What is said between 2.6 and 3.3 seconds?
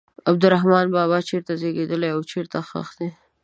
ښخ دی.